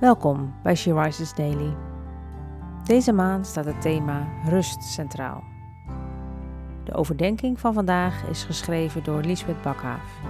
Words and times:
Welkom 0.00 0.54
bij 0.62 0.74
She 0.74 1.00
Rises 1.00 1.34
Daily. 1.34 1.76
Deze 2.84 3.12
maand 3.12 3.46
staat 3.46 3.64
het 3.64 3.80
thema 3.80 4.42
rust 4.44 4.82
centraal. 4.82 5.44
De 6.84 6.92
overdenking 6.92 7.60
van 7.60 7.74
vandaag 7.74 8.28
is 8.28 8.44
geschreven 8.44 9.04
door 9.04 9.20
Lisbeth 9.20 9.62
Bakhaaf. 9.62 10.20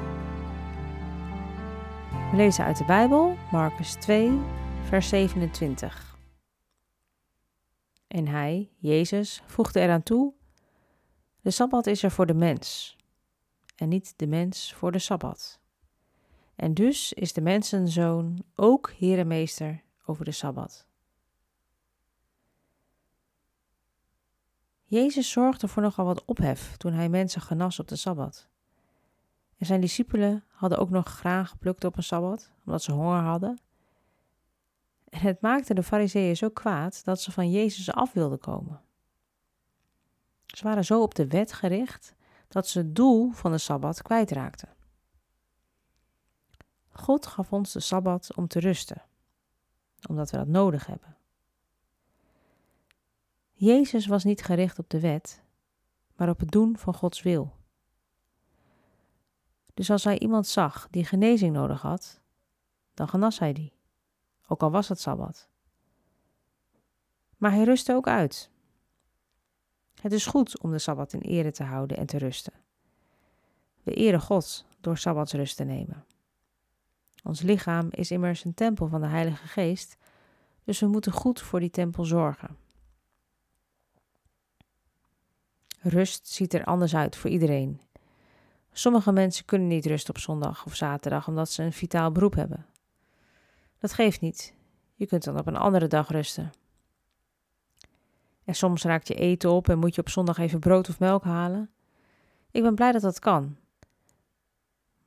We 2.30 2.36
lezen 2.36 2.64
uit 2.64 2.76
de 2.76 2.84
Bijbel, 2.84 3.36
Marcus 3.50 3.92
2, 3.92 4.40
vers 4.82 5.08
27. 5.08 6.18
En 8.06 8.26
hij, 8.26 8.70
Jezus, 8.78 9.42
voegde 9.46 9.80
eraan 9.80 10.02
toe: 10.02 10.32
De 11.40 11.50
sabbat 11.50 11.86
is 11.86 12.02
er 12.02 12.10
voor 12.10 12.26
de 12.26 12.34
mens, 12.34 12.96
en 13.76 13.88
niet 13.88 14.14
de 14.16 14.26
mens 14.26 14.74
voor 14.74 14.92
de 14.92 14.98
sabbat. 14.98 15.60
En 16.58 16.74
dus 16.74 17.12
is 17.12 17.32
de 17.32 17.40
mensenzoon 17.40 18.44
ook 18.54 18.90
herenmeester 18.90 19.82
over 20.06 20.24
de 20.24 20.30
Sabbat. 20.30 20.86
Jezus 24.84 25.30
zorgde 25.30 25.68
voor 25.68 25.82
nogal 25.82 26.04
wat 26.04 26.24
ophef 26.24 26.76
toen 26.76 26.92
hij 26.92 27.08
mensen 27.08 27.40
genas 27.40 27.78
op 27.78 27.88
de 27.88 27.96
Sabbat. 27.96 28.48
En 29.58 29.66
zijn 29.66 29.80
discipelen 29.80 30.44
hadden 30.48 30.78
ook 30.78 30.90
nog 30.90 31.06
graan 31.06 31.46
geplukt 31.46 31.84
op 31.84 31.96
een 31.96 32.02
Sabbat, 32.02 32.50
omdat 32.64 32.82
ze 32.82 32.92
honger 32.92 33.22
hadden. 33.22 33.58
En 35.08 35.20
het 35.20 35.40
maakte 35.40 35.74
de 35.74 35.82
fariseeën 35.82 36.36
zo 36.36 36.48
kwaad 36.48 37.04
dat 37.04 37.20
ze 37.20 37.32
van 37.32 37.50
Jezus 37.50 37.92
af 37.92 38.12
wilden 38.12 38.38
komen. 38.38 38.80
Ze 40.46 40.64
waren 40.64 40.84
zo 40.84 41.02
op 41.02 41.14
de 41.14 41.26
wet 41.26 41.52
gericht 41.52 42.14
dat 42.48 42.68
ze 42.68 42.78
het 42.78 42.96
doel 42.96 43.30
van 43.30 43.50
de 43.52 43.58
Sabbat 43.58 44.02
kwijtraakten. 44.02 44.76
God 46.98 47.26
gaf 47.26 47.52
ons 47.52 47.72
de 47.72 47.80
Sabbat 47.80 48.34
om 48.34 48.48
te 48.48 48.60
rusten, 48.60 49.02
omdat 50.08 50.30
we 50.30 50.36
dat 50.36 50.46
nodig 50.46 50.86
hebben. 50.86 51.16
Jezus 53.52 54.06
was 54.06 54.24
niet 54.24 54.42
gericht 54.42 54.78
op 54.78 54.90
de 54.90 55.00
wet, 55.00 55.42
maar 56.16 56.28
op 56.28 56.40
het 56.40 56.50
doen 56.50 56.78
van 56.78 56.94
Gods 56.94 57.22
wil. 57.22 57.56
Dus 59.74 59.90
als 59.90 60.04
hij 60.04 60.18
iemand 60.18 60.46
zag 60.46 60.88
die 60.90 61.04
genezing 61.04 61.52
nodig 61.52 61.82
had, 61.82 62.20
dan 62.94 63.08
genas 63.08 63.38
hij 63.38 63.52
die, 63.52 63.72
ook 64.46 64.62
al 64.62 64.70
was 64.70 64.88
het 64.88 65.00
Sabbat. 65.00 65.48
Maar 67.36 67.52
hij 67.52 67.64
rustte 67.64 67.94
ook 67.94 68.06
uit. 68.06 68.50
Het 70.00 70.12
is 70.12 70.26
goed 70.26 70.60
om 70.60 70.70
de 70.70 70.78
Sabbat 70.78 71.12
in 71.12 71.20
ere 71.20 71.50
te 71.50 71.64
houden 71.64 71.96
en 71.96 72.06
te 72.06 72.18
rusten. 72.18 72.52
We 73.82 73.94
eren 73.94 74.20
God 74.20 74.64
door 74.80 74.98
Sabbatsrust 74.98 75.56
te 75.56 75.64
nemen. 75.64 76.06
Ons 77.28 77.42
lichaam 77.42 77.88
is 77.90 78.10
immers 78.10 78.44
een 78.44 78.54
tempel 78.54 78.88
van 78.88 79.00
de 79.00 79.06
Heilige 79.06 79.46
Geest, 79.46 79.96
dus 80.64 80.80
we 80.80 80.86
moeten 80.86 81.12
goed 81.12 81.40
voor 81.40 81.60
die 81.60 81.70
tempel 81.70 82.04
zorgen. 82.04 82.56
Rust 85.80 86.28
ziet 86.28 86.54
er 86.54 86.64
anders 86.64 86.94
uit 86.94 87.16
voor 87.16 87.30
iedereen. 87.30 87.80
Sommige 88.72 89.12
mensen 89.12 89.44
kunnen 89.44 89.68
niet 89.68 89.86
rusten 89.86 90.14
op 90.14 90.20
zondag 90.20 90.66
of 90.66 90.74
zaterdag 90.74 91.28
omdat 91.28 91.50
ze 91.50 91.62
een 91.62 91.72
vitaal 91.72 92.12
beroep 92.12 92.34
hebben. 92.34 92.66
Dat 93.78 93.92
geeft 93.92 94.20
niet. 94.20 94.54
Je 94.94 95.06
kunt 95.06 95.24
dan 95.24 95.38
op 95.38 95.46
een 95.46 95.56
andere 95.56 95.86
dag 95.86 96.08
rusten. 96.08 96.52
En 98.44 98.54
soms 98.54 98.82
raakt 98.82 99.08
je 99.08 99.14
eten 99.14 99.50
op 99.50 99.68
en 99.68 99.78
moet 99.78 99.94
je 99.94 100.00
op 100.00 100.08
zondag 100.08 100.38
even 100.38 100.60
brood 100.60 100.88
of 100.88 100.98
melk 100.98 101.24
halen. 101.24 101.70
Ik 102.50 102.62
ben 102.62 102.74
blij 102.74 102.92
dat 102.92 103.02
dat 103.02 103.18
kan. 103.18 103.56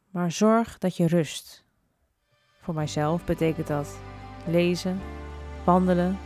Maar 0.09 0.31
zorg 0.31 0.77
dat 0.77 0.97
je 0.97 1.07
rust. 1.07 1.69
Voor 2.63 2.73
mijzelf 2.73 3.25
betekent 3.25 3.67
dat 3.67 3.97
lezen, 4.45 5.01
wandelen 5.63 6.17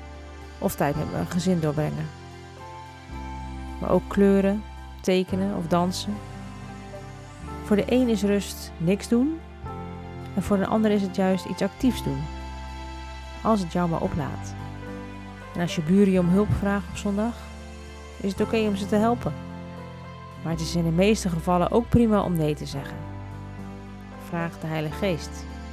of 0.59 0.75
tijd 0.75 0.95
met 0.95 1.11
mijn 1.11 1.25
gezin 1.25 1.59
doorbrengen. 1.59 2.07
Maar 3.81 3.89
ook 3.89 4.07
kleuren, 4.07 4.63
tekenen 5.01 5.57
of 5.57 5.67
dansen. 5.67 6.13
Voor 7.63 7.75
de 7.75 7.83
een 7.87 8.09
is 8.09 8.23
rust 8.23 8.71
niks 8.77 9.07
doen 9.07 9.39
en 10.35 10.43
voor 10.43 10.57
de 10.57 10.67
ander 10.67 10.91
is 10.91 11.01
het 11.01 11.15
juist 11.15 11.45
iets 11.45 11.61
actiefs 11.61 12.03
doen. 12.03 12.21
Als 13.43 13.59
het 13.59 13.71
jou 13.71 13.89
maar 13.89 14.01
oplaat. 14.01 14.53
En 15.53 15.61
als 15.61 15.75
je 15.75 15.81
buren 15.81 16.11
je 16.11 16.19
om 16.19 16.29
hulp 16.29 16.53
vragen 16.59 16.89
op 16.89 16.97
zondag, 16.97 17.33
is 18.21 18.31
het 18.31 18.41
oké 18.41 18.57
om 18.57 18.75
ze 18.75 18.85
te 18.85 18.95
helpen. 18.95 19.33
Maar 20.43 20.51
het 20.51 20.61
is 20.61 20.75
in 20.75 20.83
de 20.83 20.89
meeste 20.89 21.29
gevallen 21.29 21.71
ook 21.71 21.89
prima 21.89 22.23
om 22.23 22.35
nee 22.35 22.55
te 22.55 22.65
zeggen. 22.65 22.97
Vraag 24.27 24.59
de 24.59 24.67
Heilige 24.67 24.95
Geest 24.95 25.45